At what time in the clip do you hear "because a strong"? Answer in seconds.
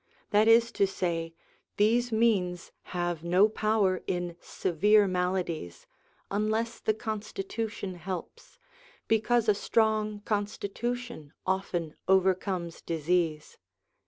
9.07-10.21